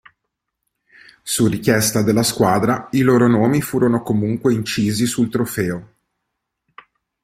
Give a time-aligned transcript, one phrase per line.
[1.21, 5.93] Su richiesta della squadra i loro nomi furono comunque incisi sul trofeo.